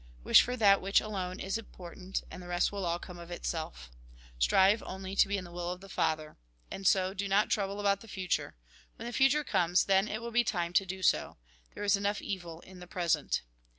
[0.23, 3.91] Wish for that which alone is important, and the rest will all come of itself.
[4.39, 6.37] Strive only to be in the will of the Father.
[6.71, 8.55] And so, do not trouble about the future.
[8.95, 11.37] When the future comes, then it will be time to do so.
[11.75, 13.43] There is enough evil in the present.